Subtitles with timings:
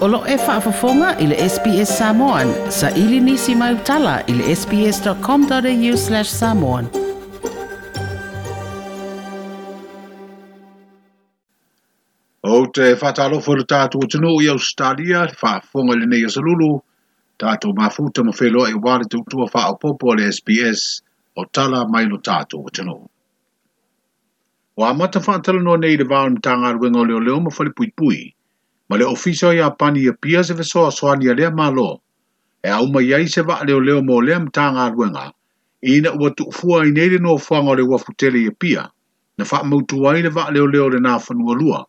[0.00, 2.48] Olo e whaafafonga i le SBS Samoan.
[2.72, 6.86] Sa ili nisi mai utala i le sbs.com.au slash samoan.
[12.42, 16.70] O te eh, whatalo whanu o tino i Australia, whaafonga le nei asalulu,
[17.44, 20.86] tātou mafuta ma whelo e wale tūtua whaapopo le SBS
[21.36, 22.16] o tala mai lo
[22.62, 22.96] o tino.
[24.80, 28.32] Wa mata whaatala no nei le vāu ni tāngā ruenga o leo leo ma whalipuipui,
[28.90, 32.00] Ma le ofiso ia pani ia e pia se vesoa soani ia lea malo.
[32.62, 35.32] E au mai ai se wa leo leo mo lea mtanga ruenga.
[35.82, 38.90] Ina ua tuufua i neile no fuanga le wafutele ia e pia.
[39.38, 41.86] Na wha mautu i le wa leo leo le na whanua lua.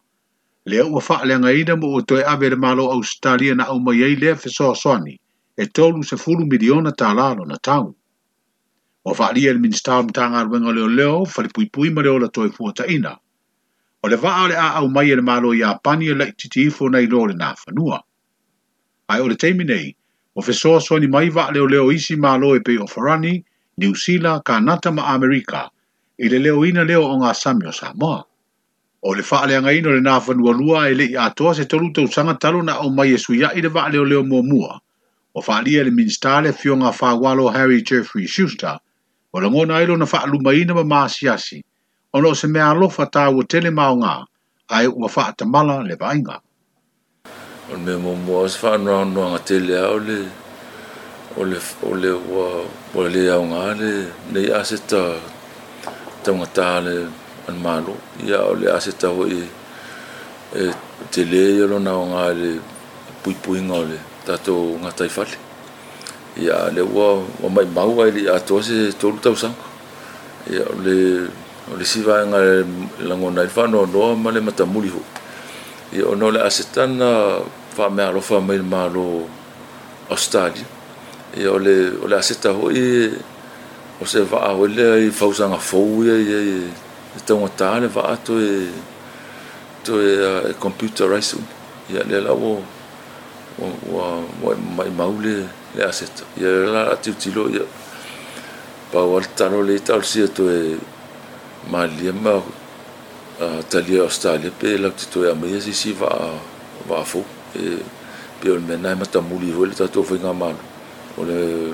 [0.66, 3.80] Lea ua wha leanga ina mo o e ave le malo au stalia na au
[3.80, 5.20] mai ai lea vesoa soani.
[5.58, 7.96] E tolu se fulu miliona tā lalo na tau.
[9.10, 12.86] O wha lia le minister mtanga ruenga leo leo, whalipui ma leo la toe fuata
[12.88, 13.18] ina.
[14.08, 16.90] O le vaa le a au mai le malo ia pani e lai titi ifo
[16.90, 17.99] nei lo le nā whanua.
[19.08, 19.93] Ai o le teimi nei,
[20.34, 23.43] o fe soa soa ni mai vaa leo leo isi malo e pe o Farani,
[23.77, 25.70] New Zealand, Kanata ma Amerika,
[26.18, 28.26] i le leo ina leo o ngā sami o Samoa.
[29.05, 31.70] O le faa le anga ino le nā whanua lua e le i atoa se
[31.70, 34.41] tolu tau sanga talo na au mai e suia i le vaa leo leo mua
[34.41, 34.82] mua,
[35.38, 38.80] o faa lia le minstale fionga whawalo Harry Jeffrey Schuster,
[39.30, 41.62] o le langona ilo na faa lumaina ma maasiasi,
[42.13, 44.26] ono se mea alofa tā ua tele maonga,
[44.76, 46.41] ai ua wha ta mala le vainga.
[47.71, 50.18] Ono mea mōmua, o se wha anua anua ngā tele au le,
[51.40, 51.59] o le,
[51.90, 52.48] o le ua,
[52.95, 53.91] o le au ngā le,
[54.35, 54.99] nei ase ta,
[56.23, 56.95] ta tā le,
[57.49, 57.95] an mālo,
[58.27, 60.68] ia o le ase hoi, e, e
[61.15, 62.51] tele i alo nā ngā le,
[63.23, 65.40] pui pui ngā le, tato ngā taifale.
[66.44, 67.09] Ia le ua,
[67.44, 69.72] o mai maua ili, a tose tolu tau sanga.
[70.51, 72.63] Ia le, le, o le sivaega e
[73.07, 77.41] lagona i le no ma le matamuli hoʻi ia ona o le asetana
[77.75, 79.28] faamea alofa mai le malo
[80.09, 80.66] australia
[81.38, 83.13] ia o le o le aseta hoʻi
[84.02, 86.58] o se va'a oe lea i fausaga fou ia ia i
[87.18, 88.68] e taugatā e, e le va'a toe
[89.84, 91.47] toe e computerise uma
[91.94, 92.62] ia lea la o
[93.63, 95.34] o ua maʻimau le
[95.75, 97.66] le aseta ia la la tiutilo ia
[98.91, 100.74] pa a le talo le itaolisia toe
[101.70, 106.32] malia ma uh, talia Australia pe la tito ya a si si va
[106.88, 107.24] va fo
[107.54, 107.78] e
[108.40, 110.50] pe o mena ma ta muli ho le ta fo nga ma
[111.18, 111.74] o le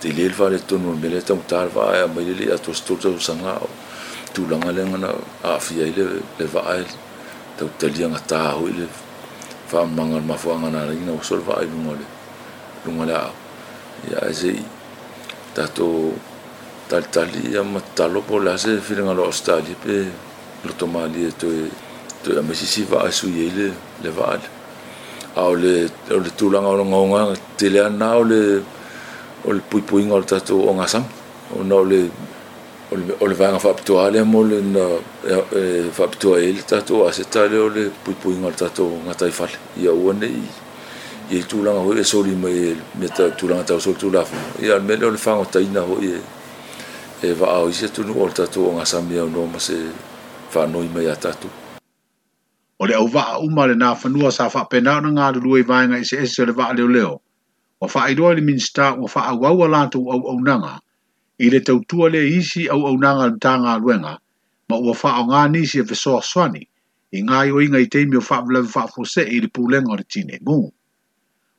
[0.00, 2.72] te le va le tonu me le tong tar va a me le a to
[2.72, 3.60] sto to sanga
[4.32, 5.10] tu nga le ngana
[5.42, 6.84] a fia ile le va ai
[7.56, 8.88] tau talia nga ta ho ile
[9.66, 11.76] fa manga ma fo na ringa o sol va ai le
[12.86, 13.30] ngole a
[14.10, 14.52] ya ze
[15.54, 15.86] ta to
[16.88, 20.04] talitali ia matalopo se feeling alo stali pe
[20.78, 21.68] to e toe
[22.22, 23.72] toe amasisi va su yele
[24.02, 24.40] le va al
[25.36, 28.62] au le au le tulaga ngonga tele na au le
[29.46, 31.04] au le ta tu onga sam
[31.58, 32.08] au na au le
[33.20, 37.22] au le fa to ale mo fa to e, faapitoa e, ta tu a se
[37.24, 40.30] tale au le pui ngol ta tu nga ia ua ya one
[41.30, 45.16] i tulaga hoi e soli mai mea tulaga tausoli tulafu ia mea ya me
[45.52, 46.12] le ina ho e
[47.24, 49.74] e va au ise tu no ta tu nga sa mi no ma se
[50.52, 51.48] fa mai ata tu
[52.80, 55.26] o le au va u ma le fa no sa fa pe na na nga
[55.42, 57.16] lu i va nga ise ese le va le leo
[57.82, 60.72] o fa i do le minsta o fa au au la tu au au nga
[61.40, 64.14] i le tau tu le isi au au nga ta nga luenga
[64.68, 66.62] ma o fa nga ni se fe so swani
[67.16, 69.36] i nga i o inga i te mi o fa vla fa fo se i
[69.42, 70.58] le pulenga o le tine mu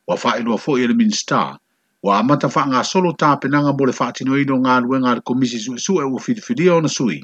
[0.05, 1.64] o fa i do fo i e le minsta o
[2.05, 5.95] Wa amata wha ngā solo tāpenanga mo le whaatinoino ngā luenga le komisi su su
[5.97, 7.17] e ua whidiwhidia ona sui,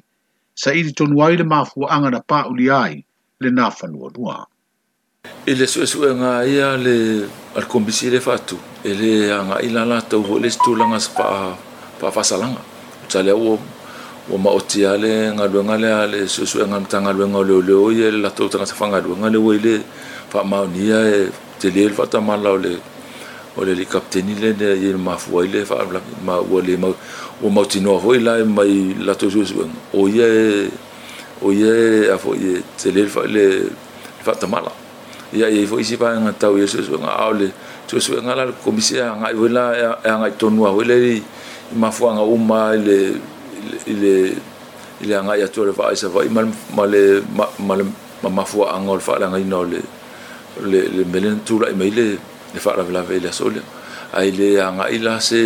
[0.58, 2.96] sa iri tonu ai le māfua anga na pā uli ai
[3.46, 4.38] le nā whanua nua.
[5.46, 6.96] I le sue sue ngā ia le
[7.62, 11.28] alkombisi le whatu, e le anga i la lātou ho le stūlanga sa pā,
[12.02, 12.66] pā whasalanga.
[13.08, 13.59] Ta lea ua
[14.31, 17.45] o ma otia le ngā ruenga lea le sue sue ngā mta ngā ruenga o
[17.45, 19.75] leo leo i e le lātou tanga sa whanga ruenga le wei le
[20.34, 21.22] wha maunia e
[21.62, 22.80] te leel whata malau le
[23.57, 26.95] o le kapteni le ne i mafua i le whaarala ma ua le mau
[27.44, 30.25] o mau tinoa hoi la mai lato sues weng o ia
[31.44, 33.69] o ia a fo i te le le
[34.24, 34.71] whaatamala
[35.36, 37.51] ia i fo isi pae ngā tau i sues weng a o le
[37.88, 41.19] sues weng ala komisi a ngai hoi la e a ngai tonua hoi le i
[41.75, 42.98] mafua ngā uma i le
[43.88, 44.13] i le
[45.03, 46.42] i le ngai atua le whaaisa wai ma
[46.88, 47.19] le
[47.68, 47.83] ma le
[48.24, 49.81] ma mafua anga o le whaalanga ina o le
[50.71, 52.09] le melen tūla i mai le
[52.53, 53.63] le faalavelave i le aso lea
[54.13, 55.39] ai lē agaʻi la se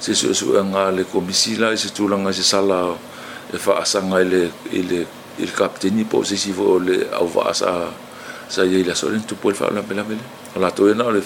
[0.00, 2.94] se suʻesuʻega le komisi la i se tulaga i se sala
[3.52, 7.90] e faasaga i le kapteni po se isi foʻi o le auvaa sa
[8.48, 10.20] sa iai le aso le tupu i le faalavelave le
[10.56, 11.22] o latou ia na o le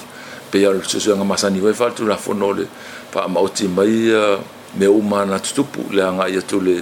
[0.51, 2.67] peia ole suʻesuʻega masani ai faatulafono o le
[3.13, 4.39] faamaoti mai ia
[4.77, 6.77] me uma na tutupu le agaʻi atu le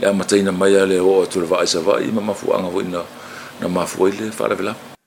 [0.00, 2.86] le amataina mai a le oo atu le vaaisavaai ma mafuaga foʻi
[3.62, 4.98] na mafua i e le faalavelave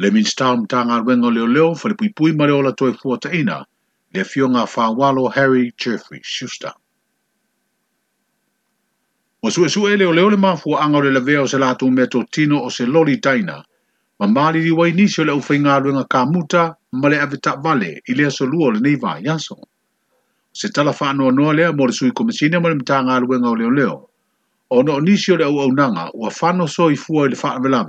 [0.00, 3.60] le minstam tanga wenga leo leo fa le pui pui mare ola toi fuata ina
[4.14, 4.64] le fionga
[4.96, 6.72] wha Harry Jeffrey Schuster.
[9.42, 12.60] Wa sue sue leo leo le mafua anga le la o se lato meto tino
[12.62, 13.62] o se lori taina
[14.20, 18.14] ma mali di wai le ufei ngā ruenga ka muta ma le avita vale i
[18.14, 19.56] lea so luo le neiva yaso.
[20.52, 23.48] Se tala wha anua noa lea mo le sui komisine ma le mta ngā ruenga
[23.50, 24.08] o leo leo
[24.70, 27.84] o no nisio le au au nanga ua whano so i fua i le wha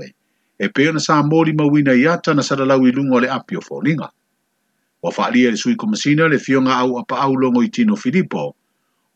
[0.61, 4.07] e pe sa mori ma wina ia tana sa lau i lungo le apio fōlinga.
[5.01, 8.55] Wa whaalia le sui komasina le fionga au apa au longo i tino Filippo,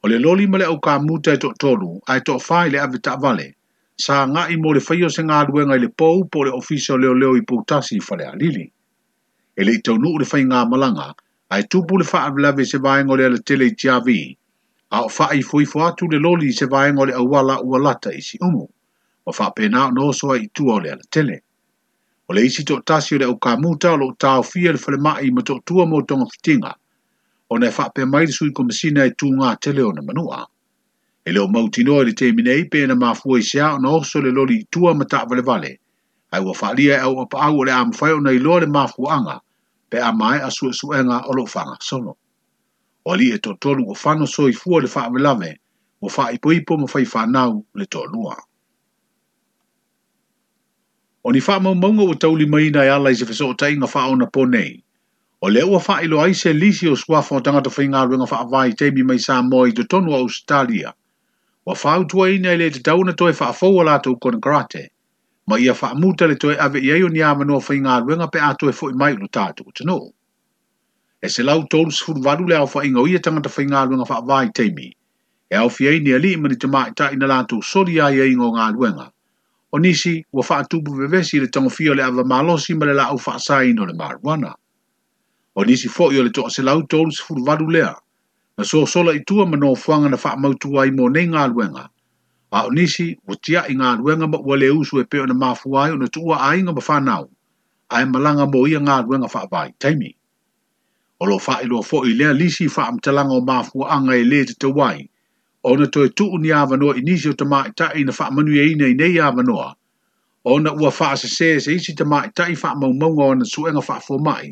[0.01, 2.69] o le loli ma le au ka muta e tok tolu a e tok whai
[2.73, 3.53] le avita vale,
[3.93, 6.97] sa nga i mo le whaio se ngā ruenga i le pou po le ofisa
[6.97, 8.65] o leo leo i pautasi i whale a lili.
[9.53, 11.11] E le i tau nuu le whai ngā malanga,
[11.53, 14.01] a e tupu le whaa avilave se vaeng o le ala tele i tia a
[15.05, 18.41] o whaa fuifu atu le loli se vaeng o le awala ua lata i si
[18.41, 18.65] umu
[19.27, 21.37] o fa pena no so ai tu o le tele
[22.29, 25.29] o le isi to tasi o le o kamuta lo tau fia le fele mai
[25.35, 26.71] mo to tu mo to fitinga
[27.49, 30.45] o ne fa pe mai sui ko masina e tu nga tele o na manua
[31.25, 34.03] e le o mautino e le te minei pe na mafua i se a no
[34.03, 35.71] so le loli tu a mata vale vale
[36.31, 38.67] ai wa fa lia e au pa au le am fai o nei lo le
[38.69, 39.39] mafuanga
[39.89, 42.13] pe a mai a su su enga o lo fanga solo
[43.09, 45.57] o li e to tolu o fano so i fu le fa vale
[46.01, 48.35] o fa ipo ipo mo fai fa nau le to lua
[51.27, 54.07] o ni faa maumaunga wa tauli maina e ala i se fesoko tai nga faa
[54.13, 54.81] ona ponei.
[55.41, 58.45] O le ua faa ilo aise lisi o suafo o tangata whainga alwe nga faa
[58.77, 60.93] teimi mai sa moi do tonu a Australia.
[61.65, 64.89] Wa faa utua ina ele te tauna toe faa fau ala te ukona karate,
[65.49, 68.69] ma ia faa muta le toe ave iaio ni ama noa whainga alwe pe atoe
[68.71, 69.99] fo i mai ulo tātu o tano.
[71.21, 74.21] E se lau tolu sifuru varu le au whainga ia tangata whainga alwe nga faa
[74.21, 74.93] vai teimi,
[75.49, 78.69] e au fiei ni ali imani te maa ita ina lātu soli a iaingo ngā
[78.77, 79.09] luenga
[79.75, 83.81] o nisi ua faatupu vevesi i le tagofia o le avamalosi ma le laau faasaina
[83.83, 84.55] o le maruana
[85.55, 87.91] o nisi foʻi o le toʻaselau tolusefuluvalu lea
[88.57, 91.83] na soasola itua ma nofoaga na faamautū ai mo nei galuega
[92.51, 95.91] a o nisi ua inga galuega ma ua lē usu e pei ona mafua ai
[95.91, 97.25] ona tuua aiga ma fanau
[97.89, 100.11] ae malaga mo ia galuega faavaitaimi
[101.19, 105.03] o loo faailoa foʻi lea lisi faamatalaga o mafuaaga e lē tatau ai
[105.67, 108.65] ona toe tuu ni avanoa i nisi o te mai tai na wha manu e
[108.71, 109.67] ina i nei avanoa.
[110.51, 113.45] Ona ua wha se se se isi te mai tai wha mau maunga o na
[113.53, 114.45] suenga wha fo mai,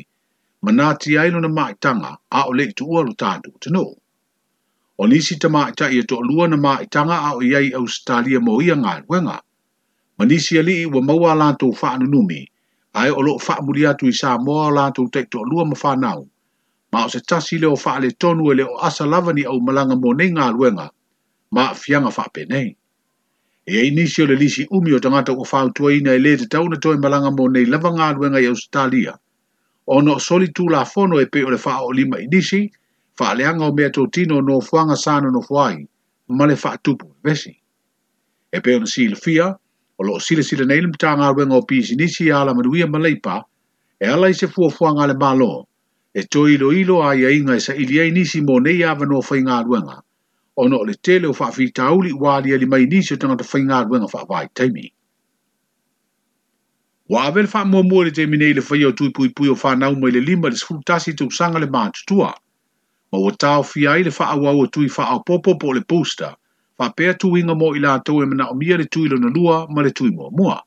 [0.62, 3.84] ma nā ti ailo na mai tanga a o leki tu ualo tātu te no.
[5.00, 7.84] O nisi te mai tai e toa lua na mai tanga a o iai au
[7.94, 9.36] stalia mo ia ngā ruenga.
[10.16, 12.40] Ma nisi a lii ua maua lantou wha numi,
[12.98, 15.76] a e o loo wha muri atu i sā moa lantou teik toa lua ma
[15.82, 16.20] wha nau.
[16.92, 20.10] Ma o se tasi leo wha le tonu e leo asa lavani au malanga mo
[20.18, 20.88] nei ngā ruenga,
[21.54, 22.74] ma fianga fa penei.
[23.70, 26.36] E ai nisi o le lisi umi o tangata ko fau tua ina e le
[26.36, 29.14] te tauna toi malanga mo nei lava ngā ruenga i Australia.
[29.86, 32.66] O no soli tū la fono e pe o le faa o lima i nisi,
[33.18, 35.84] faa leanga o mea tō tino no fuanga sana no fuai,
[36.36, 37.54] ma le faa tupu e vesi.
[38.52, 39.16] E pe o na sile
[39.96, 41.94] o lo sile sile nei lima tanga ruenga o pisi
[42.30, 43.44] ala ma la manuia maleipa,
[44.00, 45.68] e ala i se fua fuanga le malo,
[46.12, 49.06] e tō ilo ilo a ia inga e sa ilia i nisi mō nei awa
[49.06, 50.03] no fai ngā ruenga
[50.56, 54.06] ono o le tele o whaafitauli i wāli ali mai nisi o tangata whaingā ruenga
[54.10, 54.92] whaapai teimi.
[57.10, 59.48] Wa avele wha mua mua le te mine i le whaia o tui pui pui
[59.50, 63.98] o whanau mai le lima le sfrutasi te usanga le maa ma o tau fia
[63.98, 66.36] i le wha au au tui wha au popo po le poster,
[66.78, 69.28] wha pea tu inga mo i la tau e mana o mia le tui na
[69.34, 70.62] lua ma le tui mua mua.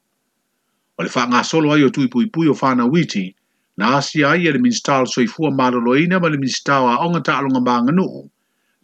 [0.99, 3.35] O le wha ngā solo ai o tui pui pui o whana witi,
[3.77, 7.59] na asia ai e le minstal soifua maroloina ma le minstal a onga ta alonga
[7.63, 8.27] maa nuu,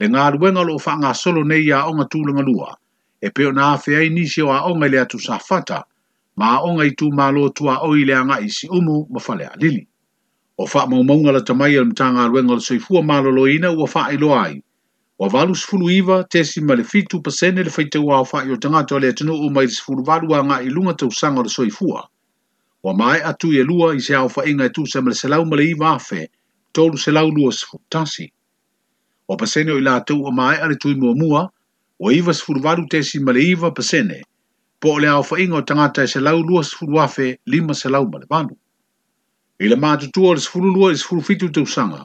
[0.04, 2.72] e ngā ruenga lo wha ngā solo nei a onga tūlanga lua,
[3.28, 5.80] e peo nā whea i o a onga lea tu sa whata,
[6.40, 9.54] mā onga i tū mā lo tu a oi lea ngā isi umu ma whalea
[9.62, 9.86] lili.
[10.60, 13.72] O wha mau maunga la tamai alam tā ngā ruenga lo soifua mā lo loina
[13.80, 14.60] ua wha i loai,
[15.20, 18.58] Wa valus fulu iwa, tesi ma le fitu pasene le feitau a wha i o
[18.58, 22.02] tangata le atanu o mai sifuru valu a ngā ilunga tau sanga le soifua.
[22.84, 25.46] Wa mai atu e lua i se au wha inga e tu sa ma selau
[25.46, 26.28] ma iwa afe,
[26.74, 28.26] tolu selau lua sifutasi.
[28.26, 28.34] tasi.
[29.40, 31.44] pasene o i lātou a mai ale tui mua mua,
[32.04, 34.22] o iwa sifurwaru te si male iwa pasene,
[34.80, 38.20] po le au whainga o tangata e se lau lua sifurwafe lima se lau ma
[38.20, 38.56] le vanu.
[39.64, 42.04] I le mātutua o le sifurulua i te usanga,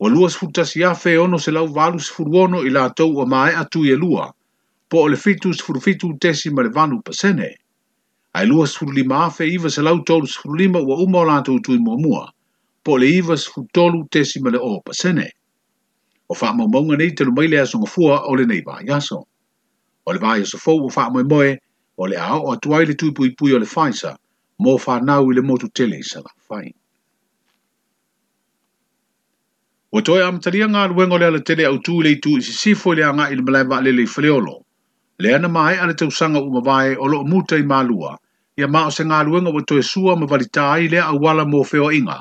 [0.00, 3.94] o lua tasi afe ono se lau valu sifuruono i lātou o mai atu e
[3.94, 4.26] lua,
[4.88, 7.54] po o le fitu sifurfitu tesi ma le vanu pasene.
[8.34, 11.96] Ai lua lima afe iwa se lau tolu lima ua uma o lātou tui mua
[11.98, 12.28] mua,
[12.82, 13.36] po le iwa
[13.72, 15.30] tolu te si male o pasene.
[16.28, 19.18] o fa mo mo ngani te mai le aso fua o le nei ba yaso
[20.06, 21.56] o le ba yaso fo o fa mo moe
[21.96, 24.12] o le ao o tuai le tupu i pui o le faisa
[24.60, 26.68] mo fa na u le motu tele i sa fai
[29.92, 32.74] o toi am tari nga lu ngole le tele au tu le tu si si
[32.76, 34.56] fo le nga il mala ba le le fleolo
[35.18, 38.18] le ana mai ale te usanga u mabae o lo muta i malua
[38.56, 41.48] ya ma o se nga lu ngo to sua ma valita ai le a wala
[41.48, 42.20] mo feo inga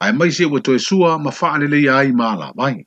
[0.00, 2.86] ai mai se o to sua ma fa le ya ai mala vai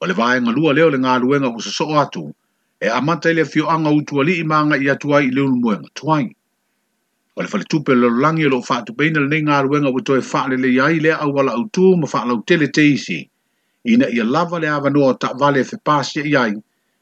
[0.00, 2.34] o le vaega lua lea o le galuega ua atu
[2.80, 6.28] e amata i le afioaga utu alii maga i atu ai i le ulumuega tuai
[7.36, 11.00] o le faletupe le lololagi o e loo faatupeina lenei galuega ua toe faalelei ai
[11.00, 13.20] lea aualaautū ma faalautele te isi
[13.84, 16.52] ina ia lava le avanoa o ta vale e fepasia i ai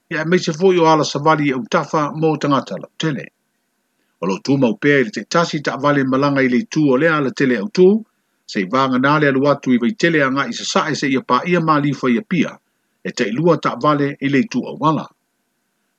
[0.09, 3.25] ia e maise foʻi o alasavali i e autafa mo tagata laʻutele
[4.21, 7.59] o loo tumau pea i le taʻitasi taʻavale malaga i le itū o lea alatele
[7.59, 7.87] autū
[8.51, 12.55] seʻi vaganā le alu atu i se ia sasaʻe ia paia malifa ia pia
[13.07, 15.05] e te ilua ta vale i le tu awala.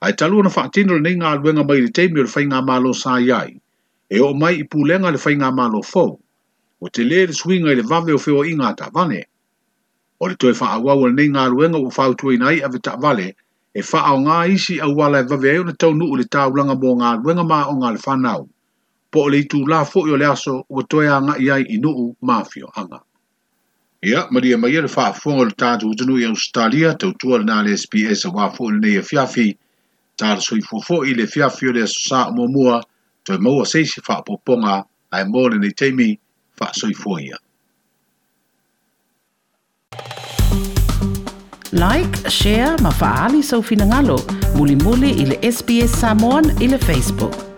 [0.01, 3.13] Ai talua na whaatino le nei ngā luenga mai le teimio le whainga malo sa
[3.29, 3.51] iai,
[4.11, 6.13] e o mai i pūlenga le whainga malo fau,
[6.83, 9.23] o te le le suinga i le vave o feo i ngā ta vale.
[10.19, 12.99] O le toi wha awau le nei ngā luenga o whau tuai nai ave ta
[13.03, 13.29] vale,
[13.79, 16.51] e wha au ngā isi a wala e vave eo na tau nuu le tau
[16.59, 18.49] langa mō ngā luenga mā o ngā le whanau,
[19.13, 21.63] po o le itu la fo i o le aso o toi a ngā iai
[21.75, 23.06] i nuu mā fio anga.
[24.07, 28.23] Ia, Maria Maria le whaafonga le tātou utanu i Australia, tautua le nā le SPS
[28.29, 29.49] a wafo le nei a fiafi,
[30.21, 32.77] tāra sui fofo i le fiafi o le asosā o mua,
[33.27, 34.77] toi maua seisi whaapoponga,
[35.11, 36.13] ai mō le nei teimi,
[36.61, 36.95] wha sui
[41.73, 44.21] Like, share, mafaali sau so finangalo,
[44.55, 47.56] muli muli i le SBS Samoan i le Facebook.